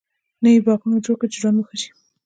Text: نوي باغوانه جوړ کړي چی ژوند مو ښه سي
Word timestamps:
نوي 0.43 0.59
باغوانه 0.65 0.97
جوړ 1.05 1.15
کړي 1.19 1.29
چی 1.31 1.37
ژوند 1.41 1.55
مو 1.57 1.63
ښه 1.67 1.75
سي 1.81 1.89